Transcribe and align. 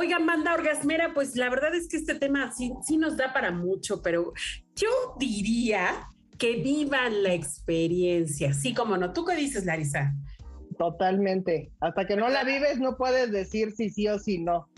Oigan, 0.00 0.24
banda 0.24 0.54
orgasmera, 0.54 1.12
pues 1.12 1.36
la 1.36 1.50
verdad 1.50 1.74
es 1.74 1.86
que 1.86 1.98
este 1.98 2.14
tema 2.14 2.50
sí, 2.52 2.72
sí 2.86 2.96
nos 2.96 3.18
da 3.18 3.34
para 3.34 3.50
mucho, 3.50 4.00
pero 4.00 4.32
yo 4.74 4.88
diría 5.18 6.08
que 6.38 6.56
vivan 6.62 7.22
la 7.22 7.34
experiencia, 7.34 8.54
sí 8.54 8.72
como 8.72 8.96
no. 8.96 9.12
¿Tú 9.12 9.26
qué 9.26 9.36
dices, 9.36 9.66
Larisa? 9.66 10.14
Totalmente. 10.78 11.70
Hasta 11.80 12.06
que 12.06 12.16
no 12.16 12.30
la 12.30 12.44
vives 12.44 12.78
no 12.78 12.96
puedes 12.96 13.30
decir 13.30 13.72
si 13.72 13.90
sí 13.90 14.08
o 14.08 14.18
si 14.18 14.38
no. 14.38 14.70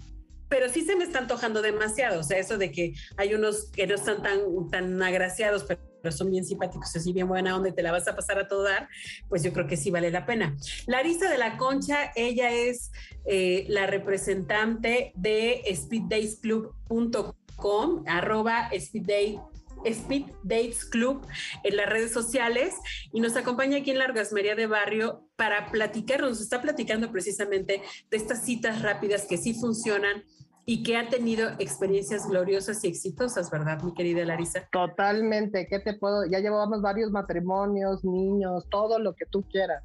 Pero 0.48 0.68
sí 0.68 0.80
se 0.80 0.96
me 0.96 1.04
está 1.04 1.20
antojando 1.20 1.62
demasiado, 1.62 2.18
o 2.18 2.24
sea, 2.24 2.38
eso 2.38 2.58
de 2.58 2.72
que 2.72 2.92
hay 3.16 3.32
unos 3.32 3.70
que 3.70 3.86
no 3.86 3.94
están 3.94 4.24
tan, 4.24 4.40
tan 4.72 5.00
agraciados, 5.00 5.62
pero 5.62 5.80
son 6.10 6.30
bien 6.30 6.44
simpáticos, 6.44 6.96
así 6.96 7.12
bien 7.12 7.28
buena 7.28 7.52
y 7.68 7.72
te 7.72 7.82
la 7.82 7.92
vas 7.92 8.08
a 8.08 8.16
pasar 8.16 8.38
a 8.38 8.48
todo 8.48 8.62
dar, 8.62 8.88
pues 9.28 9.42
yo 9.42 9.52
creo 9.52 9.66
que 9.66 9.76
sí 9.76 9.90
vale 9.90 10.10
la 10.10 10.24
pena. 10.26 10.56
Larisa 10.86 11.28
de 11.30 11.36
la 11.38 11.58
Concha, 11.58 12.12
ella 12.16 12.50
es 12.50 12.90
eh, 13.26 13.66
la 13.68 13.86
representante 13.86 15.12
de 15.14 15.62
speeddatesclub.com, 15.74 18.04
arroba 18.06 18.70
speedday 18.78 19.38
Speed 19.84 20.26
Dates 20.44 20.84
Club 20.84 21.26
en 21.64 21.76
las 21.76 21.88
redes 21.88 22.12
sociales 22.12 22.74
y 23.12 23.20
nos 23.20 23.36
acompaña 23.36 23.78
aquí 23.78 23.90
en 23.90 23.98
la 23.98 24.04
Orgasmería 24.04 24.54
de 24.54 24.66
Barrio 24.66 25.28
para 25.36 25.70
platicar, 25.70 26.20
nos 26.20 26.40
está 26.40 26.62
platicando 26.62 27.10
precisamente 27.10 27.82
de 28.10 28.16
estas 28.16 28.44
citas 28.44 28.82
rápidas 28.82 29.26
que 29.28 29.38
sí 29.38 29.54
funcionan 29.54 30.24
y 30.64 30.82
que 30.82 30.96
ha 30.96 31.08
tenido 31.08 31.50
experiencias 31.58 32.28
gloriosas 32.28 32.84
y 32.84 32.88
exitosas, 32.88 33.50
¿verdad, 33.50 33.82
mi 33.82 33.92
querida 33.94 34.24
Larisa? 34.24 34.68
Totalmente, 34.70 35.66
¿qué 35.66 35.80
te 35.80 35.94
puedo? 35.94 36.24
Ya 36.26 36.38
llevamos 36.38 36.80
varios 36.82 37.10
matrimonios, 37.10 38.04
niños, 38.04 38.66
todo 38.70 38.98
lo 38.98 39.14
que 39.14 39.26
tú 39.26 39.42
quieras. 39.50 39.82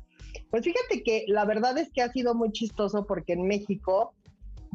Pues 0.52 0.64
fíjate 0.64 1.04
que 1.04 1.26
la 1.28 1.46
verdad 1.46 1.78
es 1.78 1.92
que 1.92 2.02
ha 2.02 2.12
sido 2.12 2.36
muy 2.36 2.52
chistoso 2.52 3.06
porque 3.06 3.34
en 3.34 3.48
México 3.48 4.14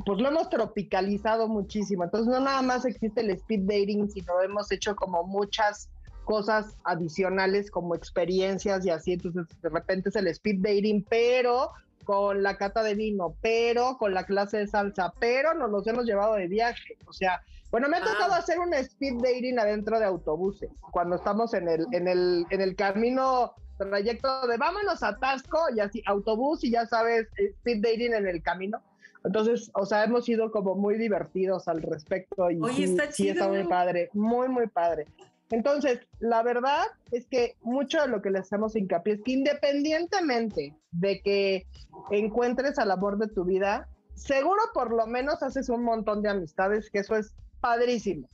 pues 0.04 0.18
lo 0.20 0.28
hemos 0.28 0.48
tropicalizado 0.50 1.48
muchísimo. 1.48 2.04
Entonces 2.04 2.32
no 2.32 2.40
nada 2.40 2.62
más 2.62 2.84
existe 2.84 3.20
el 3.20 3.30
speed 3.30 3.60
dating, 3.62 4.10
sino 4.10 4.40
hemos 4.42 4.72
hecho 4.72 4.96
como 4.96 5.22
muchas 5.24 5.88
cosas 6.24 6.76
adicionales 6.84 7.70
como 7.70 7.94
experiencias 7.94 8.84
y 8.84 8.90
así. 8.90 9.12
Entonces 9.12 9.46
de 9.60 9.68
repente 9.68 10.08
es 10.08 10.16
el 10.16 10.26
speed 10.26 10.60
dating, 10.62 11.04
pero 11.08 11.70
con 12.04 12.42
la 12.42 12.56
cata 12.56 12.82
de 12.82 12.94
vino, 12.94 13.36
pero 13.40 13.96
con 13.98 14.14
la 14.14 14.24
clase 14.24 14.58
de 14.58 14.66
salsa, 14.66 15.12
pero 15.18 15.54
nos 15.54 15.70
los 15.70 15.86
hemos 15.86 16.04
llevado 16.04 16.34
de 16.34 16.48
viaje. 16.48 16.96
O 17.06 17.12
sea, 17.12 17.42
bueno, 17.70 17.88
me 17.88 17.96
ha 17.96 18.00
tocado 18.00 18.34
ah. 18.34 18.38
hacer 18.38 18.58
un 18.58 18.74
speed 18.74 19.14
dating 19.22 19.58
adentro 19.58 19.98
de 19.98 20.04
autobuses, 20.04 20.70
cuando 20.90 21.16
estamos 21.16 21.54
en 21.54 21.68
el, 21.68 21.86
en 21.92 22.08
el, 22.08 22.46
en 22.50 22.60
el 22.60 22.76
camino 22.76 23.54
trayecto 23.78 24.46
de 24.46 24.56
vámonos 24.58 25.02
a 25.02 25.16
Tasco 25.18 25.58
y 25.74 25.80
así 25.80 26.02
autobús 26.06 26.62
y 26.64 26.70
ya 26.70 26.86
sabes, 26.86 27.28
speed 27.36 27.82
dating 27.82 28.14
en 28.14 28.28
el 28.28 28.42
camino. 28.42 28.80
Entonces, 29.24 29.70
o 29.74 29.86
sea, 29.86 30.04
hemos 30.04 30.24
sido 30.24 30.50
como 30.50 30.74
muy 30.74 30.98
divertidos 30.98 31.68
al 31.68 31.80
respecto 31.82 32.50
y 32.50 32.60
Oye, 32.60 32.84
está 32.84 33.10
sí, 33.10 33.28
está 33.28 33.48
muy 33.48 33.64
padre, 33.64 34.10
muy, 34.12 34.48
muy 34.48 34.66
padre. 34.66 35.06
Entonces, 35.52 36.00
la 36.18 36.42
verdad 36.42 36.86
es 37.10 37.26
que 37.26 37.56
mucho 37.60 38.00
de 38.00 38.08
lo 38.08 38.22
que 38.22 38.30
le 38.30 38.38
hacemos 38.38 38.74
hincapié 38.74 39.12
es 39.12 39.20
que 39.22 39.32
independientemente 39.32 40.74
de 40.92 41.20
que 41.20 41.66
encuentres 42.10 42.78
al 42.78 42.90
amor 42.90 43.18
de 43.18 43.28
tu 43.28 43.44
vida, 43.44 43.86
seguro 44.14 44.60
por 44.72 44.90
lo 44.90 45.06
menos 45.06 45.42
haces 45.42 45.68
un 45.68 45.84
montón 45.84 46.22
de 46.22 46.30
amistades, 46.30 46.88
que 46.88 47.00
eso 47.00 47.16
es 47.16 47.34
padrísimo. 47.60 48.26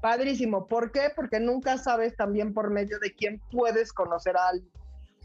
Padrísimo. 0.00 0.66
¿Por 0.66 0.90
qué? 0.90 1.10
Porque 1.14 1.38
nunca 1.38 1.76
sabes 1.76 2.16
también 2.16 2.54
por 2.54 2.70
medio 2.70 2.98
de 2.98 3.14
quién 3.14 3.42
puedes 3.52 3.92
conocer 3.92 4.34
a 4.38 4.48
alguien. 4.48 4.72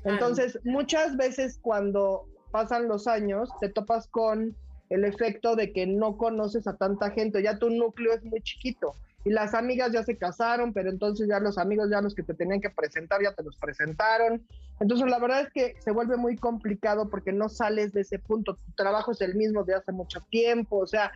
Entonces, 0.04 0.60
muchas 0.66 1.16
veces 1.16 1.58
cuando 1.62 2.26
pasan 2.52 2.90
los 2.90 3.08
años, 3.08 3.50
te 3.62 3.70
topas 3.70 4.10
con 4.10 4.58
el 4.90 5.06
efecto 5.06 5.56
de 5.56 5.72
que 5.72 5.88
no 5.88 6.18
conoces 6.18 6.68
a 6.68 6.76
tanta 6.76 7.12
gente, 7.12 7.42
ya 7.42 7.58
tu 7.60 7.70
núcleo 7.70 8.12
es 8.12 8.26
muy 8.26 8.42
chiquito 8.42 8.94
y 9.26 9.32
las 9.32 9.54
amigas 9.54 9.92
ya 9.92 10.04
se 10.04 10.18
casaron, 10.18 10.74
pero 10.74 10.90
entonces 10.90 11.28
ya 11.28 11.40
los 11.40 11.58
amigos, 11.58 11.90
ya 11.92 12.02
los 12.02 12.16
que 12.16 12.24
te 12.24 12.34
tenían 12.34 12.62
que 12.62 12.70
presentar, 12.70 13.22
ya 13.22 13.34
te 13.34 13.44
los 13.44 13.58
presentaron. 13.58 14.46
Entonces 14.80 15.10
la 15.10 15.20
verdad 15.20 15.42
es 15.42 15.50
que 15.52 15.76
se 15.82 15.92
vuelve 15.92 16.16
muy 16.16 16.38
complicado 16.38 17.10
porque 17.10 17.34
no 17.34 17.50
sales 17.50 17.92
de 17.92 18.02
ese 18.02 18.20
punto, 18.20 18.56
tu 18.56 18.72
trabajo 18.74 19.12
es 19.12 19.22
el 19.22 19.36
mismo 19.36 19.64
de 19.64 19.76
hace 19.76 19.92
mucho 19.92 20.22
tiempo, 20.30 20.78
o 20.78 20.88
sea, 20.88 21.12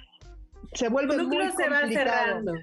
se 0.73 0.89
vuelve 0.89 1.17
muy 1.17 1.25
se 1.25 1.53
complicado. 1.53 1.71
Va 1.71 1.87
cerrando. 1.87 2.53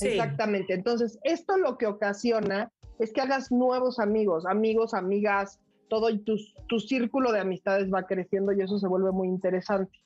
Exactamente, 0.00 0.74
entonces 0.74 1.18
esto 1.24 1.56
lo 1.56 1.78
que 1.78 1.86
ocasiona 1.86 2.70
es 2.98 3.12
que 3.12 3.20
hagas 3.20 3.50
nuevos 3.50 3.98
amigos, 3.98 4.46
amigos, 4.46 4.94
amigas, 4.94 5.60
todo 5.88 6.10
y 6.10 6.18
tu, 6.18 6.36
tu 6.68 6.80
círculo 6.80 7.32
de 7.32 7.40
amistades 7.40 7.92
va 7.92 8.06
creciendo 8.06 8.52
y 8.52 8.60
eso 8.60 8.78
se 8.78 8.88
vuelve 8.88 9.12
muy 9.12 9.28
interesante. 9.28 9.98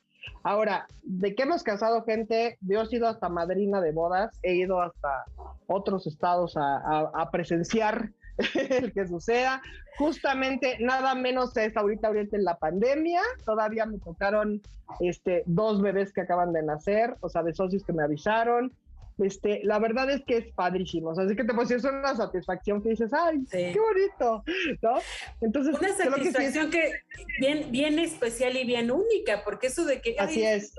Ahora, 0.42 0.86
de 1.02 1.34
que 1.34 1.42
hemos 1.42 1.62
casado 1.62 2.02
gente, 2.04 2.58
yo 2.60 2.82
he 2.82 2.96
ido 2.96 3.08
hasta 3.08 3.28
madrina 3.28 3.80
de 3.80 3.92
bodas, 3.92 4.38
he 4.42 4.54
ido 4.54 4.80
hasta 4.80 5.24
otros 5.66 6.06
estados 6.06 6.54
a, 6.56 7.28
presenciar 7.30 8.10
el 8.70 8.92
que 8.92 9.06
suceda. 9.06 9.60
Justamente 9.98 10.78
nada 10.80 11.14
menos 11.14 11.56
es 11.56 11.76
ahorita, 11.76 12.08
ahorita 12.08 12.36
en 12.36 12.44
la 12.44 12.56
pandemia, 12.56 13.20
todavía 13.44 13.84
me 13.86 13.98
tocaron 13.98 14.62
este, 15.00 15.42
dos 15.46 15.82
bebés 15.82 16.12
que 16.12 16.22
acaban 16.22 16.52
de 16.52 16.62
nacer, 16.62 17.16
o 17.20 17.28
sea, 17.28 17.42
de 17.42 17.52
socios 17.52 17.84
que 17.84 17.92
me 17.92 18.02
avisaron. 18.02 18.72
Este, 19.20 19.60
la 19.64 19.78
verdad 19.78 20.10
es 20.10 20.22
que 20.24 20.38
es 20.38 20.46
padrísimo, 20.54 21.10
así 21.10 21.36
que 21.36 21.44
te 21.44 21.52
pues 21.54 21.70
es 21.70 21.84
una 21.84 22.16
satisfacción 22.16 22.82
que 22.82 22.90
dices, 22.90 23.12
ay, 23.12 23.44
qué 23.50 23.78
bonito, 23.78 24.42
¿no? 24.82 24.94
Entonces, 25.40 25.78
una 25.78 25.94
satisfacción 25.94 26.70
que, 26.70 26.92
bien, 27.38 27.70
bien 27.70 27.98
especial 27.98 28.56
y 28.56 28.64
bien 28.64 28.90
única, 28.90 29.42
porque 29.44 29.66
eso 29.68 29.84
de 29.84 30.00
que... 30.00 30.16
Así 30.18 30.42
es. 30.42 30.74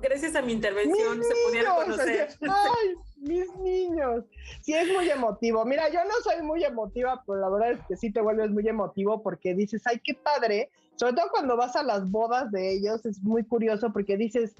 Gracias 0.00 0.34
a 0.34 0.42
mi 0.42 0.52
intervención 0.52 1.22
se 1.22 1.34
pudieron 1.46 1.76
conocer. 1.76 2.28
ay, 2.40 2.94
mis 3.18 3.54
niños. 3.56 4.24
Sí, 4.60 4.74
es 4.74 4.88
muy 4.92 5.08
emotivo. 5.08 5.64
Mira, 5.64 5.88
yo 5.90 6.00
no 6.04 6.14
soy 6.24 6.42
muy 6.42 6.64
emotiva, 6.64 7.22
pero 7.26 7.38
la 7.38 7.48
verdad 7.48 7.72
es 7.72 7.80
que 7.86 7.96
sí 7.96 8.10
te 8.10 8.20
vuelves 8.20 8.50
muy 8.50 8.66
emotivo 8.66 9.22
porque 9.22 9.54
dices, 9.54 9.82
ay, 9.84 10.00
qué 10.02 10.14
padre. 10.14 10.70
Sobre 10.96 11.14
todo 11.14 11.26
cuando 11.30 11.56
vas 11.56 11.76
a 11.76 11.82
las 11.82 12.10
bodas 12.10 12.50
de 12.50 12.72
ellos, 12.72 13.04
es 13.06 13.22
muy 13.22 13.44
curioso 13.44 13.92
porque 13.92 14.16
dices, 14.16 14.54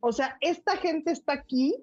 o 0.00 0.12
sea, 0.12 0.36
esta 0.40 0.76
gente 0.76 1.10
está 1.12 1.32
aquí 1.34 1.74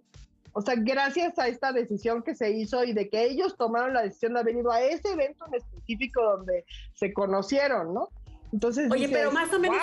o 0.59 0.61
sea, 0.61 0.75
gracias 0.77 1.39
a 1.39 1.47
esta 1.47 1.71
decisión 1.71 2.21
que 2.21 2.35
se 2.35 2.51
hizo 2.51 2.83
y 2.83 2.91
de 2.91 3.09
que 3.09 3.23
ellos 3.23 3.55
tomaron 3.55 3.93
la 3.93 4.01
decisión 4.01 4.33
de 4.33 4.41
haber 4.41 4.57
ido 4.57 4.69
a 4.73 4.81
ese 4.81 5.13
evento 5.13 5.45
en 5.47 5.55
específico 5.55 6.21
donde 6.21 6.65
se 6.95 7.13
conocieron, 7.13 7.93
¿no? 7.93 8.09
Entonces, 8.51 8.91
oye, 8.91 9.07
pero 9.07 9.31
más 9.31 9.53
o 9.53 9.59
menos, 9.59 9.79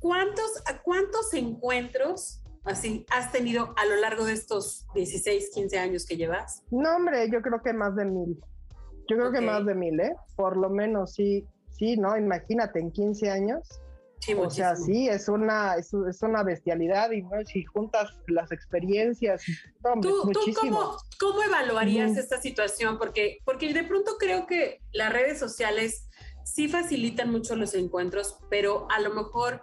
¿cuántos, 0.00 0.64
¿cuántos 0.82 1.32
encuentros 1.32 2.42
así 2.64 3.06
has 3.10 3.30
tenido 3.30 3.72
a 3.76 3.84
lo 3.84 3.94
largo 4.00 4.24
de 4.24 4.32
estos 4.32 4.84
16, 4.96 5.50
15 5.54 5.78
años 5.78 6.06
que 6.06 6.16
llevas? 6.16 6.64
No, 6.72 6.96
hombre, 6.96 7.30
yo 7.30 7.40
creo 7.40 7.62
que 7.62 7.72
más 7.72 7.94
de 7.94 8.04
mil. 8.04 8.36
Yo 9.08 9.16
creo 9.16 9.30
que 9.30 9.40
más 9.40 9.64
de 9.64 9.76
mil, 9.76 10.00
¿eh? 10.00 10.16
Por 10.34 10.56
lo 10.56 10.70
menos, 10.70 11.12
sí, 11.12 11.46
sí, 11.70 11.96
¿no? 11.96 12.16
Imagínate, 12.16 12.80
en 12.80 12.90
15 12.90 13.30
años 13.30 13.80
o 14.36 14.50
sea, 14.50 14.76
sí, 14.76 15.08
es 15.08 15.28
una, 15.28 15.74
es, 15.76 15.92
una 16.22 16.42
bestialidad 16.42 17.10
y 17.12 17.22
si 17.46 17.64
juntas 17.64 18.10
las 18.26 18.52
experiencias, 18.52 19.42
¿Tú, 20.02 20.32
cómo, 21.18 21.42
evaluarías 21.42 22.16
esta 22.16 22.40
situación? 22.40 22.98
Porque, 22.98 23.38
porque 23.44 23.72
de 23.72 23.84
pronto 23.84 24.16
creo 24.18 24.46
que 24.46 24.80
las 24.92 25.12
redes 25.12 25.38
sociales 25.38 26.06
sí 26.44 26.68
facilitan 26.68 27.30
mucho 27.30 27.56
los 27.56 27.74
encuentros, 27.74 28.38
pero 28.50 28.86
a 28.90 29.00
lo 29.00 29.14
mejor 29.14 29.62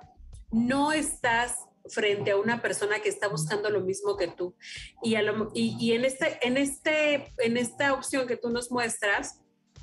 no 0.51 0.93
estás 0.93 1.57
frente 1.89 2.31
a 2.31 2.37
una 2.37 2.61
persona 2.61 2.99
que 2.99 3.09
está 3.09 3.27
buscando 3.27 3.69
lo 3.69 3.81
mismo 3.81 4.17
que 4.17 4.27
tú. 4.27 4.55
Y, 5.03 5.15
a 5.15 5.21
y, 5.53 5.77
y 5.79 5.93
en, 5.93 6.05
este, 6.05 6.39
en, 6.45 6.57
este, 6.57 7.33
en 7.37 7.57
esta 7.57 7.93
opción 7.93 8.27
que 8.27 8.37
tú 8.37 8.49
nos 8.49 8.71
muestras, 8.71 9.41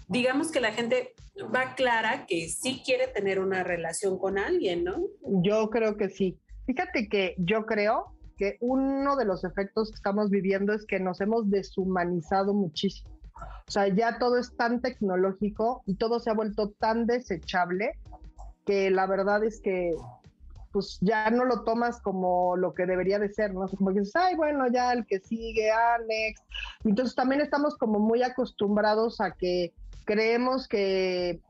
digamos 0.09 0.51
que 0.51 0.61
la 0.61 0.73
gente 0.73 1.15
va 1.55 1.75
clara 1.75 2.27
que 2.27 2.49
sí 2.49 2.83
quiere 2.85 3.09
tener 3.09 3.41
una 3.41 3.65
relación 3.65 4.19
con 4.19 4.39
alguien, 4.39 4.85
¿no? 4.85 4.97
Yo 5.43 5.71
creo 5.71 5.97
que 5.97 6.09
sí. 6.09 6.39
Fíjate 6.67 7.09
que 7.09 7.35
yo 7.39 7.67
creo 7.67 8.13
que 8.37 8.57
uno 8.61 9.17
de 9.17 9.25
los 9.25 9.45
efectos 9.45 9.91
que 9.91 9.97
estamos 9.97 10.31
viviendo 10.31 10.73
es 10.73 10.87
que 10.87 11.01
nos 11.01 11.21
hemos 11.21 11.51
deshumanizado 11.51 12.55
muchísimo. 12.55 13.11
O 13.67 13.71
sea, 13.71 13.89
ya 13.89 14.19
todo 14.19 14.39
es 14.39 14.55
tan 14.57 14.81
tecnológico 14.81 15.83
y 15.87 15.97
todo 15.97 16.21
se 16.21 16.31
ha 16.31 16.35
vuelto 16.35 16.71
tan 16.71 17.07
desechable 17.07 17.93
que 18.65 18.91
la 18.91 19.07
verdad 19.07 19.45
es 19.45 19.61
que 19.61 19.95
pues 20.73 20.99
ya 21.03 21.31
no 21.31 21.45
lo 21.45 21.65
tomas 21.65 22.01
como 22.01 22.57
lo 22.57 22.73
que 22.73 22.87
debería 22.87 23.19
de 23.19 23.29
ser, 23.29 23.53
¿no? 23.53 23.69
Como 23.69 23.93
que 23.93 24.01
dices, 24.01 24.17
ay, 24.17 24.37
bueno, 24.37 24.67
ya 24.73 24.93
el 24.93 25.07
que 25.07 25.21
sigue, 25.21 25.71
Alex. 25.71 26.43
Entonces 26.85 27.15
también 27.15 27.43
estamos 27.43 27.77
como 27.77 27.99
muy 27.99 28.23
acostumbrados 28.23 29.21
a 29.21 29.33
que 29.33 29.75
creemos 30.05 30.69
que 30.69 31.41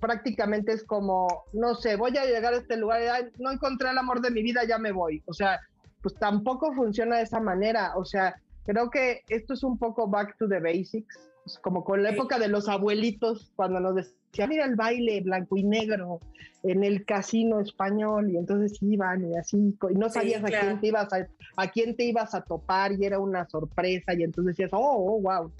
prácticamente 0.00 0.72
es 0.72 0.84
como, 0.84 1.44
no 1.52 1.74
sé, 1.74 1.96
voy 1.96 2.16
a 2.16 2.24
llegar 2.24 2.54
a 2.54 2.58
este 2.58 2.76
lugar, 2.76 3.00
y, 3.02 3.42
no 3.42 3.52
encontré 3.52 3.90
el 3.90 3.98
amor 3.98 4.20
de 4.20 4.30
mi 4.30 4.42
vida, 4.42 4.64
ya 4.64 4.78
me 4.78 4.92
voy. 4.92 5.22
O 5.26 5.32
sea, 5.32 5.60
pues 6.02 6.14
tampoco 6.16 6.72
funciona 6.74 7.16
de 7.16 7.22
esa 7.22 7.40
manera. 7.40 7.92
O 7.96 8.04
sea, 8.04 8.34
creo 8.64 8.90
que 8.90 9.22
esto 9.28 9.54
es 9.54 9.62
un 9.62 9.78
poco 9.78 10.08
back 10.08 10.36
to 10.38 10.48
the 10.48 10.58
basics, 10.58 11.18
como 11.60 11.84
con 11.84 12.02
la 12.02 12.10
época 12.10 12.38
de 12.38 12.48
los 12.48 12.68
abuelitos, 12.68 13.52
cuando 13.56 13.80
nos 13.80 13.94
decían, 13.94 14.48
mira 14.48 14.64
el 14.64 14.76
baile 14.76 15.20
blanco 15.20 15.56
y 15.56 15.64
negro 15.64 16.20
en 16.62 16.84
el 16.84 17.04
casino 17.04 17.60
español, 17.60 18.30
y 18.30 18.36
entonces 18.36 18.80
iban 18.82 19.28
y 19.28 19.36
así, 19.36 19.76
y 19.90 19.94
no 19.94 20.08
sabías 20.08 20.44
a 20.44 20.46
quién 20.46 20.80
te 20.80 20.86
ibas 20.88 21.12
a, 21.12 21.26
a 21.56 21.70
quién 21.70 21.96
te 21.96 22.04
ibas 22.04 22.34
a 22.34 22.42
topar, 22.42 22.92
y 22.92 23.04
era 23.04 23.18
una 23.18 23.48
sorpresa, 23.48 24.14
y 24.14 24.22
entonces 24.22 24.56
decías, 24.56 24.70
oh, 24.72 24.78
oh, 24.80 25.20
wow. 25.20 25.52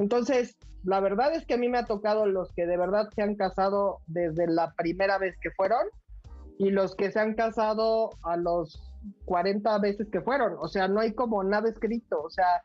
Entonces, 0.00 0.56
la 0.82 0.98
verdad 0.98 1.34
es 1.34 1.44
que 1.44 1.54
a 1.54 1.58
mí 1.58 1.68
me 1.68 1.76
ha 1.76 1.84
tocado 1.84 2.24
los 2.26 2.50
que 2.54 2.64
de 2.66 2.78
verdad 2.78 3.10
se 3.14 3.20
han 3.20 3.36
casado 3.36 3.98
desde 4.06 4.46
la 4.46 4.72
primera 4.72 5.18
vez 5.18 5.36
que 5.42 5.50
fueron, 5.50 5.86
y 6.58 6.70
los 6.70 6.94
que 6.94 7.12
se 7.12 7.20
han 7.20 7.34
casado 7.34 8.10
a 8.22 8.36
los 8.36 8.82
40 9.26 9.78
veces 9.78 10.08
que 10.10 10.22
fueron, 10.22 10.56
o 10.58 10.68
sea, 10.68 10.88
no 10.88 11.00
hay 11.00 11.12
como 11.12 11.44
nada 11.44 11.68
escrito, 11.68 12.20
o 12.22 12.30
sea, 12.30 12.62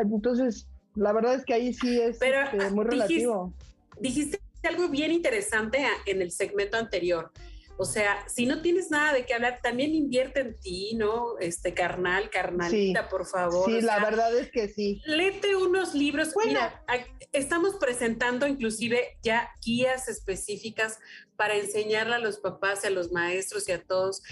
entonces 0.00 0.68
la 0.96 1.12
verdad 1.12 1.34
es 1.34 1.44
que 1.44 1.54
ahí 1.54 1.72
sí 1.72 2.00
es 2.00 2.20
este, 2.20 2.70
muy 2.70 2.84
relativo. 2.84 3.52
Dijiste, 4.00 4.40
algo 4.64 4.88
bien 4.88 5.12
interesante 5.12 5.84
en 6.06 6.22
el 6.22 6.30
segmento 6.32 6.76
anterior. 6.76 7.30
O 7.76 7.84
sea, 7.84 8.24
si 8.28 8.46
no 8.46 8.62
tienes 8.62 8.90
nada 8.90 9.12
de 9.12 9.26
qué 9.26 9.34
hablar, 9.34 9.60
también 9.62 9.94
invierte 9.94 10.40
en 10.40 10.58
ti, 10.58 10.94
¿no? 10.94 11.38
Este 11.38 11.74
carnal, 11.74 12.30
carnalita, 12.30 13.08
por 13.08 13.26
favor. 13.26 13.68
Sí, 13.68 13.80
la 13.80 13.98
verdad 13.98 14.36
es 14.36 14.50
que 14.50 14.68
sí. 14.68 15.02
Léete 15.06 15.56
unos 15.56 15.94
libros. 15.94 16.34
Mira, 16.44 16.84
estamos 17.32 17.76
presentando 17.76 18.46
inclusive 18.46 19.18
ya 19.22 19.50
guías 19.64 20.08
específicas 20.08 20.98
para 21.36 21.56
enseñarle 21.56 22.14
a 22.14 22.18
los 22.20 22.38
papás 22.38 22.84
y 22.84 22.86
a 22.86 22.90
los 22.90 23.10
maestros 23.10 23.68
y 23.68 23.72
a 23.72 23.82
todos 23.82 24.22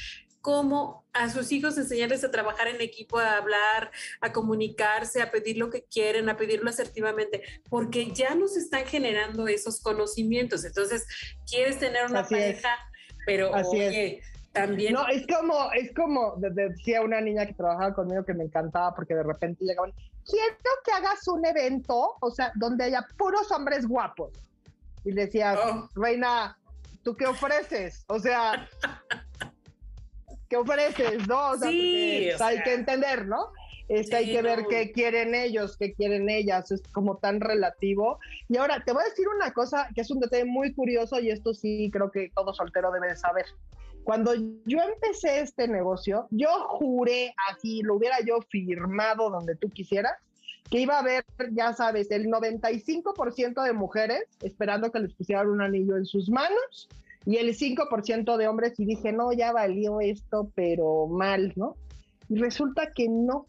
cómo 0.42 1.06
a 1.12 1.30
sus 1.30 1.52
hijos 1.52 1.78
enseñarles 1.78 2.24
a 2.24 2.30
trabajar 2.30 2.66
en 2.66 2.80
equipo, 2.80 3.18
a 3.18 3.36
hablar, 3.36 3.92
a 4.20 4.32
comunicarse, 4.32 5.22
a 5.22 5.30
pedir 5.30 5.56
lo 5.56 5.70
que 5.70 5.84
quieren, 5.84 6.28
a 6.28 6.36
pedirlo 6.36 6.68
asertivamente, 6.68 7.42
porque 7.70 8.10
ya 8.12 8.34
nos 8.34 8.56
están 8.56 8.84
generando 8.84 9.46
esos 9.46 9.80
conocimientos. 9.80 10.64
Entonces, 10.64 11.06
quieres 11.48 11.78
tener 11.78 12.06
una 12.06 12.26
pareja, 12.26 12.76
pero 13.26 13.50
oye, 13.52 14.22
también. 14.52 14.92
No, 14.92 15.06
es 15.08 15.26
como, 15.26 15.72
es 15.72 15.92
como, 15.94 16.34
decía 16.36 17.02
una 17.02 17.20
niña 17.20 17.46
que 17.46 17.54
trabajaba 17.54 17.94
conmigo 17.94 18.24
que 18.24 18.34
me 18.34 18.44
encantaba 18.44 18.94
porque 18.94 19.14
de 19.14 19.22
repente 19.22 19.64
llegaban, 19.64 19.92
quiero 20.26 20.56
que 20.84 20.92
hagas 20.92 21.26
un 21.28 21.44
evento, 21.44 22.16
o 22.20 22.30
sea, 22.30 22.52
donde 22.54 22.84
haya 22.84 23.06
puros 23.16 23.50
hombres 23.50 23.86
guapos. 23.86 24.32
Y 25.04 25.12
decía, 25.12 25.58
oh. 25.58 25.88
Reina, 25.94 26.56
¿tú 27.02 27.16
qué 27.16 27.26
ofreces? 27.26 28.04
O 28.08 28.18
sea, 28.18 28.68
¿qué 30.48 30.56
ofreces? 30.56 31.26
¿No? 31.26 31.56
sí, 31.58 32.30
hay 32.38 32.62
que 32.62 32.74
entender, 32.74 33.26
¿no? 33.26 33.52
Este, 33.92 34.16
hay 34.16 34.32
que 34.32 34.40
ver 34.40 34.64
qué 34.70 34.90
quieren 34.90 35.34
ellos, 35.34 35.76
qué 35.76 35.92
quieren 35.92 36.30
ellas, 36.30 36.70
es 36.70 36.80
como 36.92 37.18
tan 37.18 37.42
relativo. 37.42 38.18
Y 38.48 38.56
ahora 38.56 38.82
te 38.82 38.92
voy 38.92 39.02
a 39.02 39.10
decir 39.10 39.26
una 39.28 39.52
cosa 39.52 39.86
que 39.94 40.00
es 40.00 40.10
un 40.10 40.18
detalle 40.18 40.46
muy 40.46 40.72
curioso 40.72 41.20
y 41.20 41.28
esto 41.28 41.52
sí 41.52 41.90
creo 41.92 42.10
que 42.10 42.30
todo 42.34 42.54
soltero 42.54 42.90
debe 42.90 43.08
de 43.08 43.16
saber. 43.16 43.44
Cuando 44.02 44.32
yo 44.34 44.78
empecé 44.80 45.40
este 45.40 45.68
negocio, 45.68 46.26
yo 46.30 46.48
juré 46.68 47.34
así, 47.50 47.82
lo 47.82 47.96
hubiera 47.96 48.16
yo 48.24 48.40
firmado 48.48 49.28
donde 49.28 49.56
tú 49.56 49.68
quisieras, 49.68 50.14
que 50.70 50.80
iba 50.80 50.96
a 50.96 51.00
haber, 51.00 51.26
ya 51.50 51.74
sabes, 51.74 52.10
el 52.12 52.28
95% 52.28 53.62
de 53.62 53.72
mujeres 53.74 54.24
esperando 54.40 54.90
que 54.90 55.00
les 55.00 55.12
pusieran 55.12 55.50
un 55.50 55.60
anillo 55.60 55.98
en 55.98 56.06
sus 56.06 56.30
manos 56.30 56.88
y 57.26 57.36
el 57.36 57.54
5% 57.54 58.38
de 58.38 58.48
hombres 58.48 58.80
y 58.80 58.86
dije, 58.86 59.12
no, 59.12 59.34
ya 59.34 59.52
valió 59.52 60.00
esto, 60.00 60.50
pero 60.54 61.08
mal, 61.08 61.52
¿no? 61.56 61.76
Y 62.30 62.36
resulta 62.36 62.90
que 62.92 63.06
no. 63.10 63.44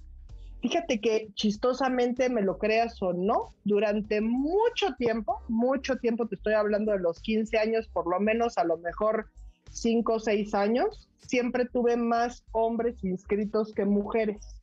Fíjate 0.63 1.01
que 1.01 1.27
chistosamente, 1.33 2.29
me 2.29 2.41
lo 2.41 2.57
creas 2.57 3.01
o 3.03 3.11
no, 3.11 3.49
durante 3.65 4.21
mucho 4.21 4.95
tiempo, 4.97 5.41
mucho 5.49 5.97
tiempo, 5.97 6.25
te 6.25 6.35
estoy 6.35 6.53
hablando 6.53 6.93
de 6.93 6.99
los 6.99 7.19
15 7.19 7.57
años, 7.57 7.89
por 7.89 8.09
lo 8.09 8.17
menos 8.21 8.57
a 8.57 8.63
lo 8.63 8.77
mejor 8.77 9.27
5 9.71 10.13
o 10.13 10.19
6 10.21 10.53
años, 10.53 11.09
siempre 11.17 11.65
tuve 11.65 11.97
más 11.97 12.45
hombres 12.53 13.03
inscritos 13.03 13.73
que 13.73 13.83
mujeres. 13.83 14.55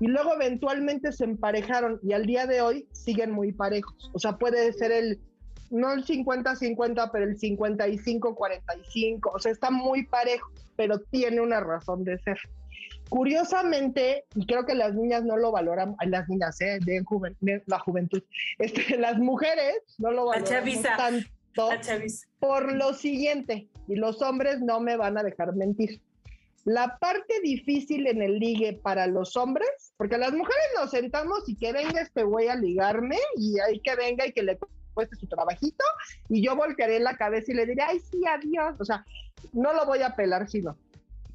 Y 0.00 0.06
luego 0.06 0.32
eventualmente 0.32 1.12
se 1.12 1.24
emparejaron 1.24 2.00
y 2.02 2.14
al 2.14 2.24
día 2.24 2.46
de 2.46 2.62
hoy 2.62 2.88
siguen 2.92 3.30
muy 3.30 3.52
parejos. 3.52 4.10
O 4.14 4.18
sea, 4.18 4.38
puede 4.38 4.72
ser 4.72 4.92
el 4.92 5.20
no 5.70 5.92
el 5.92 6.06
50-50, 6.06 7.10
pero 7.12 7.26
el 7.26 7.38
55-45, 7.38 9.30
o 9.34 9.38
sea, 9.38 9.52
está 9.52 9.70
muy 9.70 10.06
parejo, 10.06 10.50
pero 10.74 10.98
tiene 10.98 11.42
una 11.42 11.60
razón 11.60 12.02
de 12.04 12.18
ser. 12.20 12.38
Curiosamente, 13.08 14.24
y 14.34 14.46
creo 14.46 14.66
que 14.66 14.74
las 14.74 14.94
niñas 14.94 15.24
no 15.24 15.36
lo 15.36 15.50
valoran, 15.50 15.96
las 16.06 16.28
niñas, 16.28 16.60
¿eh? 16.60 16.78
de, 16.84 17.02
la 17.66 17.78
juventud, 17.78 18.22
este, 18.58 18.98
las 18.98 19.18
mujeres 19.18 19.76
no 19.98 20.10
lo 20.10 20.26
valoran 20.26 20.64
tanto 20.82 21.70
por 22.38 22.72
lo 22.72 22.92
siguiente, 22.92 23.68
y 23.88 23.96
los 23.96 24.22
hombres 24.22 24.60
no 24.60 24.80
me 24.80 24.96
van 24.96 25.18
a 25.18 25.22
dejar 25.22 25.54
mentir. 25.54 26.00
La 26.64 26.98
parte 26.98 27.40
difícil 27.42 28.06
en 28.06 28.20
el 28.20 28.38
ligue 28.38 28.74
para 28.74 29.06
los 29.06 29.36
hombres, 29.36 29.68
porque 29.96 30.18
las 30.18 30.32
mujeres 30.32 30.66
nos 30.78 30.90
sentamos 30.90 31.48
y 31.48 31.56
que 31.56 31.72
venga 31.72 32.02
este 32.02 32.24
güey 32.24 32.48
a 32.48 32.56
ligarme 32.56 33.16
y 33.36 33.58
hay 33.58 33.80
que 33.80 33.96
venga 33.96 34.26
y 34.26 34.32
que 34.32 34.42
le 34.42 34.58
cueste 34.92 35.16
su 35.16 35.26
trabajito 35.26 35.84
y 36.28 36.44
yo 36.44 36.56
volcaré 36.56 37.00
la 37.00 37.16
cabeza 37.16 37.52
y 37.52 37.54
le 37.54 37.64
diré, 37.64 37.82
ay, 37.82 38.00
sí, 38.00 38.20
adiós. 38.26 38.76
O 38.80 38.84
sea, 38.84 39.06
no 39.52 39.72
lo 39.72 39.86
voy 39.86 40.02
a 40.02 40.14
pelar, 40.14 40.50
sino. 40.50 40.76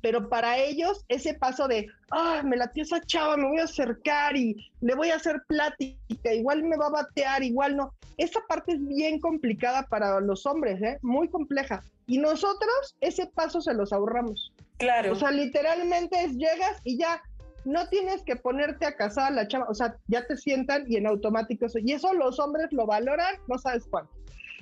Pero 0.04 0.28
para 0.28 0.58
ellos, 0.58 1.06
ese 1.08 1.34
paso 1.34 1.66
de, 1.70 1.88
ah, 2.12 2.42
me 2.44 2.58
latió 2.58 2.84
esa 2.84 3.00
chava, 3.00 3.38
me 3.38 3.48
voy 3.48 3.60
a 3.60 3.64
acercar 3.64 4.36
y 4.36 4.70
le 4.82 4.96
voy 4.96 5.12
a 5.12 5.16
hacer 5.16 5.42
plática, 5.48 6.34
igual 6.34 6.62
me 6.64 6.76
va 6.76 6.88
a 6.88 7.04
batear, 7.04 7.42
igual 7.42 7.78
no. 7.78 7.94
Esa 8.18 8.42
parte 8.50 8.74
es 8.74 8.86
bien 8.86 9.22
complicada 9.22 9.84
para 9.84 10.20
los 10.20 10.46
hombres, 10.46 10.82
¿eh? 10.82 11.00
Muy 11.04 11.30
compleja. 11.30 11.82
Y 12.06 12.18
nosotros, 12.18 12.98
ese 13.00 13.28
paso 13.28 13.62
se 13.62 13.74
los 13.74 13.94
ahorramos. 13.94 14.52
Claro. 14.78 15.14
O 15.14 15.16
sea, 15.16 15.32
literalmente 15.32 16.22
es 16.22 16.34
llegas 16.34 16.82
y 16.84 16.98
ya, 16.98 17.22
no 17.64 17.88
tienes 17.88 18.24
que 18.24 18.36
ponerte 18.36 18.86
a 18.86 18.98
casar 18.98 19.32
a 19.32 19.36
la 19.36 19.48
chava, 19.48 19.68
o 19.70 19.74
sea, 19.74 19.96
ya 20.08 20.28
te 20.28 20.36
sientan 20.36 20.84
y 20.86 20.98
en 20.98 21.08
automático 21.08 21.68
eso. 21.68 21.80
Y 21.80 21.94
eso 21.94 22.14
los 22.14 22.42
hombres 22.42 22.74
lo 22.74 22.86
valoran, 22.86 23.36
no 23.48 23.58
sabes 23.58 23.86
cuánto. 23.90 24.12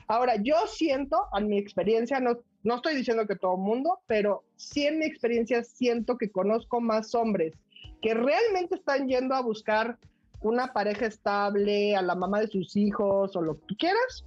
Ahora, 0.07 0.35
yo 0.35 0.67
siento, 0.67 1.17
en 1.35 1.47
mi 1.47 1.57
experiencia, 1.57 2.19
no, 2.19 2.37
no 2.63 2.75
estoy 2.75 2.95
diciendo 2.95 3.27
que 3.27 3.35
todo 3.35 3.55
el 3.55 3.61
mundo, 3.61 3.99
pero 4.07 4.43
sí 4.55 4.85
en 4.85 4.99
mi 4.99 5.05
experiencia 5.05 5.63
siento 5.63 6.17
que 6.17 6.31
conozco 6.31 6.81
más 6.81 7.15
hombres 7.15 7.53
que 8.01 8.13
realmente 8.13 8.75
están 8.75 9.07
yendo 9.07 9.35
a 9.35 9.41
buscar 9.41 9.97
una 10.41 10.73
pareja 10.73 11.05
estable, 11.05 11.95
a 11.95 12.01
la 12.01 12.15
mamá 12.15 12.41
de 12.41 12.47
sus 12.47 12.75
hijos 12.75 13.35
o 13.35 13.41
lo 13.41 13.59
que 13.67 13.75
quieras, 13.75 14.25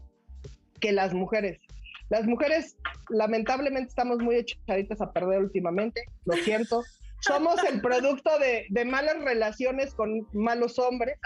que 0.81 0.93
las 0.93 1.13
mujeres. 1.13 1.61
Las 2.09 2.27
mujeres, 2.27 2.77
lamentablemente, 3.09 3.89
estamos 3.89 4.19
muy 4.19 4.37
echaditas 4.37 5.01
a 5.01 5.13
perder 5.13 5.41
últimamente, 5.41 6.05
lo 6.25 6.35
siento 6.35 6.83
somos 7.27 7.63
el 7.65 7.81
producto 7.81 8.31
de, 8.39 8.85
malas 8.85 9.19
relaciones 9.23 9.95
con 9.95 10.27
malos 10.33 10.79
hombres. 10.79 11.19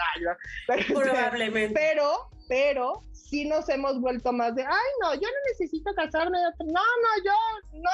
Probablemente. 0.87 1.73
Pero, 1.77 2.29
pero 2.49 3.03
sí 3.13 3.45
nos 3.45 3.69
hemos 3.69 4.01
vuelto 4.01 4.33
más 4.33 4.55
de, 4.55 4.63
ay, 4.63 4.89
no, 5.01 5.13
yo 5.13 5.21
no 5.21 5.51
necesito 5.51 5.93
casarme. 5.93 6.39
No, 6.65 6.73
no, 6.73 7.23
yo, 7.23 7.79
no, 7.79 7.89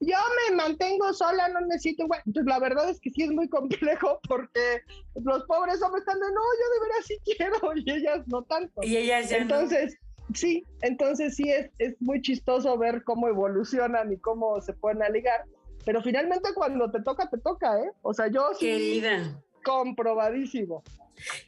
yo 0.00 0.16
me 0.48 0.56
mantengo 0.56 1.14
sola, 1.14 1.48
no 1.48 1.60
necesito. 1.60 2.04
Entonces, 2.26 2.44
la 2.44 2.58
verdad 2.58 2.90
es 2.90 3.00
que 3.00 3.10
sí 3.10 3.22
es 3.22 3.30
muy 3.30 3.48
complejo 3.48 4.20
porque 4.28 4.82
los 5.14 5.44
pobres 5.44 5.80
hombres 5.80 6.02
están 6.02 6.18
de, 6.18 6.26
no, 6.26 6.40
yo 6.40 6.74
de 6.74 6.88
veras 6.88 7.06
sí 7.06 7.18
quiero 7.24 7.58
y 7.76 7.90
ellas 7.90 8.26
no 8.26 8.42
tanto. 8.42 8.82
Y 8.82 8.96
ellas 8.96 9.30
ya 9.30 9.38
Entonces, 9.38 9.96
sí, 10.34 10.64
entonces 10.82 11.36
sí 11.36 11.48
es, 11.48 11.70
es 11.78 11.94
muy 12.02 12.20
chistoso 12.20 12.76
ver 12.76 13.04
cómo 13.04 13.28
evolucionan 13.28 14.12
y 14.12 14.18
cómo 14.18 14.60
se 14.60 14.72
pueden 14.74 15.02
aligar 15.02 15.46
pero 15.84 16.02
finalmente 16.02 16.50
cuando 16.54 16.90
te 16.90 17.00
toca, 17.02 17.28
te 17.30 17.38
toca, 17.38 17.78
¿eh? 17.80 17.90
O 18.02 18.12
sea, 18.12 18.28
yo 18.28 18.50
sí. 18.52 18.66
Querida. 18.66 19.42
Comprobadísimo. 19.62 20.82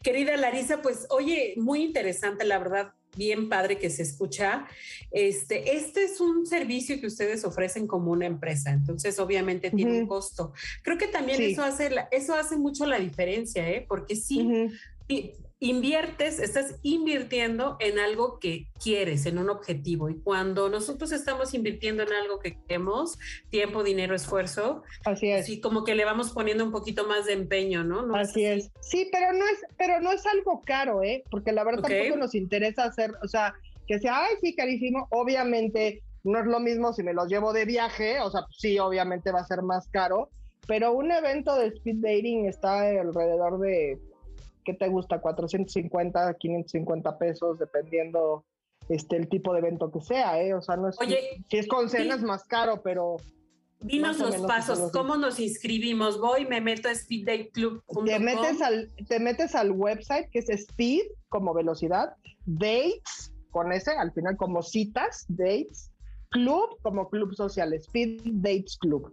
Querida 0.03 0.37
Larisa, 0.37 0.83
pues 0.83 1.07
oye, 1.11 1.55
muy 1.57 1.83
interesante, 1.83 2.45
la 2.45 2.59
verdad, 2.59 2.93
bien 3.17 3.49
padre 3.49 3.79
que 3.79 3.91
se 3.91 4.03
escucha. 4.03 4.67
Este, 5.11 5.77
este 5.77 6.05
es 6.05 6.21
un 6.21 6.47
servicio 6.47 7.01
que 7.01 7.07
ustedes 7.07 7.45
ofrecen 7.45 7.87
como 7.87 8.11
una 8.11 8.27
empresa, 8.27 8.71
entonces 8.71 9.19
obviamente 9.19 9.71
tiene 9.71 10.01
un 10.01 10.07
costo. 10.07 10.53
Creo 10.83 10.99
que 10.99 11.07
también 11.07 11.43
eso, 11.43 11.63
hace 11.63 11.91
eso 12.11 12.35
hace 12.35 12.57
mucho 12.57 12.87
la 12.87 12.99
diferencia, 12.99 13.69
¿eh? 13.69 13.85
porque 13.87 14.17
sí, 14.17 14.69
inviertes, 15.63 16.41
estás 16.41 16.81
invirtiendo 16.83 17.77
en 17.79 18.01
algo 18.01 18.41
que 18.41 18.67
quieres, 18.83 19.27
en 19.27 19.39
un 19.39 19.49
objetivo. 19.49 20.11
Y 20.11 20.19
cuando 20.21 20.69
nosotros 20.69 21.13
estamos 21.13 21.55
invirtiendo 21.55 22.03
en 22.03 22.13
algo 22.13 22.41
que 22.41 22.59
queremos, 22.61 23.17
tiempo, 23.49 23.85
dinero, 23.85 24.17
esfuerzo, 24.17 24.83
así 25.05 25.31
es. 25.31 25.47
Sí, 25.47 25.61
como 25.61 25.85
que 25.85 25.95
le 25.95 26.05
vamos 26.05 26.33
poniendo 26.33 26.65
un 26.65 26.73
poquito 26.73 27.07
más 27.07 27.27
de 27.27 27.35
empeño, 27.35 27.85
¿no? 27.85 28.13
así, 28.17 28.45
es. 28.45 28.73
Sí, 28.81 29.09
pero 29.13 29.33
no 29.33 29.47
es, 29.47 29.61
pero 29.79 30.01
no 30.01 30.11
es 30.11 30.27
algo 30.27 30.63
caro, 30.67 31.05
¿eh? 31.05 31.23
Porque 31.31 31.53
la 31.53 31.63
verdad 31.63 31.83
tampoco 31.83 32.17
nos 32.17 32.35
interesa 32.35 32.83
hacer, 32.83 33.13
o 33.23 33.29
sea, 33.29 33.55
que 33.87 34.01
sea, 34.01 34.25
ay, 34.25 34.35
sí, 34.41 34.57
carísimo. 34.57 35.07
Obviamente 35.11 36.03
no 36.25 36.41
es 36.41 36.47
lo 36.47 36.59
mismo 36.59 36.93
si 36.93 37.05
me 37.05 37.15
los 37.15 37.29
llevo 37.29 37.53
de 37.53 37.67
viaje, 37.67 38.19
o 38.19 38.33
sea, 38.33 38.47
sí, 38.51 38.81
obviamente 38.81 39.31
va 39.31 39.41
a 39.41 39.47
ser 39.47 39.63
más 39.63 39.87
caro, 39.93 40.29
pero 40.67 40.93
un 40.93 41.13
evento 41.13 41.57
de 41.57 41.69
speed 41.69 41.99
dating 42.01 42.47
está 42.47 42.81
alrededor 42.81 43.61
de 43.61 44.01
¿qué 44.65 44.75
te 44.75 44.89
gusta? 44.89 45.21
450, 45.21 46.35
550 46.35 47.19
pesos, 47.19 47.59
dependiendo 47.59 48.45
este, 48.89 49.17
el 49.17 49.29
tipo 49.29 49.53
de 49.53 49.61
evento 49.61 49.91
que 49.91 50.01
sea, 50.01 50.41
¿eh? 50.43 50.55
O 50.55 50.63
sea, 50.63 50.77
no 50.77 50.89
es. 50.89 51.01
Oye, 51.01 51.45
si 51.49 51.59
es 51.59 51.69
con 51.69 51.89
cena 51.89 52.15
es 52.15 52.23
más 52.23 52.45
caro, 52.45 52.83
pero. 52.83 53.17
Dinos 53.81 54.21
los 54.21 54.37
pasos, 54.43 54.93
¿cómo 54.93 55.17
nos 55.17 55.41
inscribimos? 55.41 56.21
Voy, 56.21 56.47
me 56.47 56.61
meto 56.61 56.89
a 56.89 56.95
speeddateclub.com. 56.95 58.05
Te 58.05 58.21
metes 58.21 58.63
al, 58.63 58.93
te 59.09 59.19
metes 59.19 59.57
al 59.57 59.73
website 59.73 60.31
que 60.31 60.39
es 60.39 60.49
speed 60.49 61.03
como 61.29 61.53
velocidad, 61.53 62.15
dates 62.47 63.33
con 63.51 63.73
ese, 63.73 63.91
al 63.91 64.13
final 64.13 64.37
como 64.37 64.63
citas, 64.63 65.25
dates, 65.29 65.91
club 66.31 66.79
como 66.83 67.11
club 67.11 67.35
social, 67.35 67.73
speed 67.73 68.21
dates 68.25 68.79
club 68.79 69.13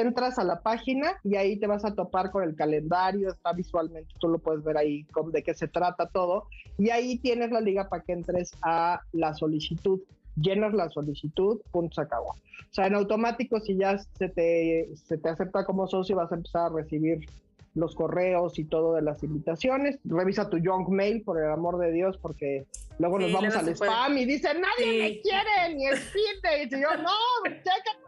entras 0.00 0.38
a 0.38 0.44
la 0.44 0.60
página 0.60 1.12
y 1.24 1.36
ahí 1.36 1.58
te 1.58 1.66
vas 1.66 1.84
a 1.84 1.94
topar 1.94 2.30
con 2.30 2.42
el 2.44 2.54
calendario, 2.54 3.28
está 3.28 3.52
visualmente, 3.52 4.14
tú 4.18 4.28
lo 4.28 4.38
puedes 4.38 4.62
ver 4.62 4.76
ahí 4.76 5.06
de 5.32 5.42
qué 5.42 5.54
se 5.54 5.68
trata 5.68 6.06
todo, 6.06 6.44
y 6.78 6.90
ahí 6.90 7.18
tienes 7.18 7.50
la 7.50 7.60
liga 7.60 7.88
para 7.88 8.02
que 8.02 8.12
entres 8.12 8.52
a 8.62 9.00
la 9.12 9.34
solicitud, 9.34 10.00
llenas 10.36 10.74
la 10.74 10.88
solicitud, 10.90 11.60
punto 11.70 11.94
se 11.94 12.00
acabó. 12.02 12.30
O 12.30 12.74
sea, 12.76 12.86
en 12.86 12.94
automático, 12.94 13.60
si 13.60 13.76
ya 13.76 13.98
se 13.98 14.28
te, 14.28 14.88
se 14.94 15.18
te 15.18 15.28
acepta 15.28 15.64
como 15.64 15.86
socio, 15.86 16.16
vas 16.16 16.30
a 16.32 16.36
empezar 16.36 16.66
a 16.66 16.74
recibir 16.74 17.26
los 17.74 17.94
correos 17.94 18.58
y 18.58 18.64
todo 18.64 18.94
de 18.94 19.02
las 19.02 19.22
invitaciones. 19.22 19.98
Revisa 20.04 20.50
tu 20.50 20.58
junk 20.58 20.88
mail, 20.88 21.22
por 21.22 21.38
el 21.38 21.50
amor 21.50 21.78
de 21.78 21.92
Dios, 21.92 22.18
porque 22.18 22.66
luego 22.98 23.18
nos 23.18 23.32
vamos 23.32 23.54
al 23.54 23.68
spam 23.68 24.18
y 24.18 24.24
dicen, 24.24 24.60
nadie 24.60 24.98
me 25.02 25.20
quiere, 25.20 25.74
ni 25.74 25.86
el 25.86 25.96
feed. 25.96 26.66
Y 26.66 26.70
yo, 26.70 26.96
no, 26.96 27.10
checa 27.44 28.05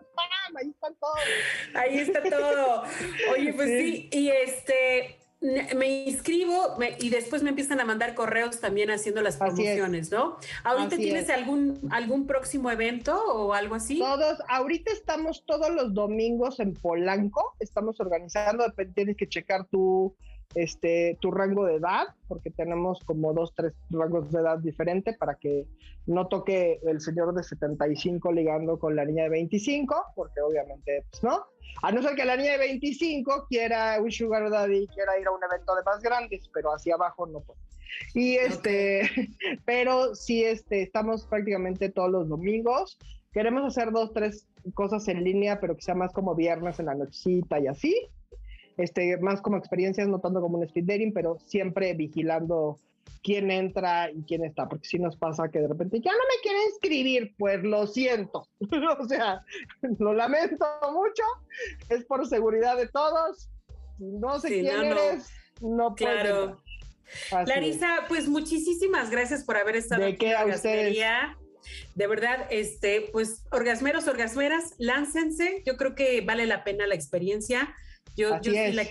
ahí 0.57 0.69
está 0.71 0.89
todo. 1.01 1.15
Ahí 1.75 1.99
está 1.99 2.23
todo. 2.23 2.83
Oye, 3.33 3.53
pues 3.53 3.69
sí, 3.69 4.09
y 4.13 4.29
este, 4.29 5.19
me 5.41 6.05
inscribo 6.05 6.77
y 6.99 7.11
después 7.11 7.43
me 7.43 7.51
empiezan 7.51 7.79
a 7.81 7.85
mandar 7.85 8.15
correos 8.15 8.61
también 8.61 8.91
haciendo 8.91 9.23
las 9.23 9.37
promociones, 9.37 10.11
¿no? 10.11 10.39
¿Ahorita 10.65 10.97
tienes 10.97 11.31
algún, 11.31 11.89
algún 11.91 12.27
próximo 12.27 12.71
evento 12.71 13.17
o 13.17 13.55
algo 13.55 13.77
así? 13.77 13.99
Todos, 13.99 14.39
ahorita 14.49 14.91
estamos 14.91 15.45
todos 15.47 15.71
los 15.71 15.95
domingos 15.95 16.59
en 16.59 16.75
Polanco, 16.75 17.55
estamos 17.61 18.01
organizando, 18.01 18.65
tienes 18.95 19.17
que 19.17 19.29
checar 19.29 19.67
tu 19.67 20.17
este, 20.55 21.19
tu 21.21 21.31
rango 21.31 21.65
de 21.67 21.77
edad, 21.77 22.07
porque 22.27 22.51
tenemos 22.51 23.01
como 23.05 23.33
dos, 23.33 23.55
tres 23.55 23.75
rangos 23.91 24.31
de 24.33 24.41
edad 24.41 24.59
diferentes 24.59 25.17
para 25.17 25.35
que 25.35 25.67
no 26.07 26.27
toque 26.29 26.81
el 26.85 27.01
señor 27.01 27.35
de 27.35 27.43
75 27.43 28.33
ligando 28.33 28.79
con 28.79 28.97
la 28.97 29.05
niña 29.05 29.25
de 29.25 29.31
25, 29.31 29.95
porque 30.15 30.41
obviamente, 30.41 31.05
pues 31.11 31.23
no. 31.23 31.45
A 31.83 31.93
no 31.93 32.03
ser 32.03 32.17
que 32.17 32.25
la 32.25 32.37
niña 32.37 32.53
de 32.53 32.59
25 32.59 33.47
quiera 33.49 34.01
un 34.01 34.11
sugar 34.11 34.51
daddy, 34.51 34.87
quiera 34.89 35.19
ir 35.21 35.27
a 35.27 35.33
un 35.33 35.41
evento 35.45 35.75
de 35.77 35.83
más 35.83 36.01
grandes, 36.03 36.49
pero 36.53 36.73
hacia 36.73 36.95
abajo 36.95 37.27
no 37.27 37.41
puede. 37.41 37.61
Y 38.15 38.37
este, 38.37 39.03
pero 39.67 40.15
sí, 40.15 40.45
este, 40.45 40.83
estamos 40.83 41.27
prácticamente 41.27 41.91
todos 41.91 42.11
los 42.11 42.29
domingos. 42.29 42.99
Queremos 43.33 43.65
hacer 43.65 43.93
dos, 43.93 44.13
tres 44.15 44.49
cosas 44.75 45.07
en 45.09 45.23
línea, 45.23 45.61
pero 45.61 45.77
que 45.77 45.83
sea 45.83 45.95
más 45.95 46.13
como 46.13 46.35
viernes 46.35 46.81
en 46.81 46.87
la 46.87 46.95
nochecita 46.95 47.61
y 47.61 47.67
así 47.67 48.11
este, 48.79 49.19
más 49.19 49.41
como 49.43 49.57
experiencias, 49.57 50.09
no 50.09 50.21
tanto 50.21 50.41
como 50.41 50.59
un 50.59 50.65
speed 50.65 50.85
dating, 50.85 51.13
pero 51.13 51.39
siempre 51.47 51.93
vigilando 51.95 52.79
quién 53.23 53.51
entra 53.51 54.11
y 54.11 54.23
quién 54.23 54.45
está, 54.45 54.69
porque 54.69 54.89
si 54.89 54.99
nos 54.99 55.17
pasa 55.17 55.49
que 55.49 55.61
de 55.61 55.69
repente 55.69 56.01
ya 56.01 56.13
no 56.13 56.19
me 56.19 56.41
quieren 56.43 56.63
inscribir, 56.71 57.35
pues 57.37 57.63
lo 57.63 57.87
siento, 57.87 58.47
o 58.99 59.05
sea, 59.05 59.43
lo 59.99 60.15
lamento 60.15 60.65
mucho, 60.93 61.25
es 61.89 62.05
por 62.05 62.27
seguridad 62.27 62.77
de 62.77 62.89
todos, 62.89 63.51
no 63.99 64.39
sé 64.39 64.61
quién 64.61 64.85
eres, 64.85 65.29
no, 65.61 65.95
Claro. 65.95 66.63
Larisa, 67.47 68.05
pues 68.07 68.29
muchísimas 68.29 69.11
gracias 69.11 69.43
por 69.43 69.57
haber 69.57 69.77
estado 69.77 70.05
¿De 70.05 70.17
qué 70.17 70.35
a 70.35 70.45
ustedes? 70.45 70.99
De 71.95 72.07
verdad, 72.07 72.47
este, 72.51 73.09
pues 73.13 73.45
orgasmeros, 73.51 74.07
orgasmeras, 74.09 74.75
láncense. 74.79 75.63
Yo 75.67 75.77
creo 75.77 75.95
que 75.95 76.21
vale 76.21 76.47
la 76.47 76.65
pena 76.65 76.87
la 76.87 76.95
experiencia. 76.95 77.75
Yo, 78.17 78.41
yo 78.41 78.53
sí, 78.53 78.73
la 78.73 78.85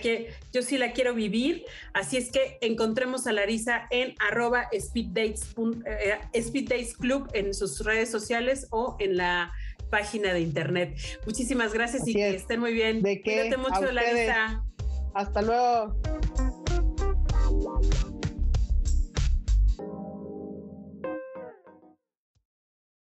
yo, 0.52 0.62
sí 0.62 0.78
la 0.78 0.92
quiero 0.92 1.14
vivir. 1.14 1.64
Así 1.92 2.16
es 2.16 2.30
que 2.30 2.58
encontremos 2.60 3.26
a 3.26 3.32
Larisa 3.32 3.86
en 3.90 4.14
arroba 4.18 4.68
speeddates, 4.78 5.54
eh, 5.84 6.84
Club 6.98 7.28
en 7.34 7.54
sus 7.54 7.84
redes 7.84 8.10
sociales 8.10 8.66
o 8.70 8.96
en 8.98 9.16
la 9.16 9.52
página 9.90 10.32
de 10.32 10.40
internet. 10.40 10.96
Muchísimas 11.26 11.72
gracias 11.72 12.06
y 12.06 12.14
que 12.14 12.30
estén 12.30 12.60
muy 12.60 12.72
bien. 12.72 13.02
¿De 13.02 13.20
Cuídate 13.22 13.56
mucho, 13.56 13.90
Larisa. 13.92 14.64
Hasta 15.14 15.42
luego. 15.42 15.96